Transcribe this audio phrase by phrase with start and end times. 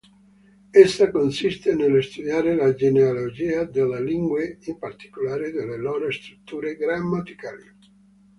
[0.73, 7.71] Essa consiste nello studiare la genealogia delle lingue, in particolare delle loro strutture grammaticali.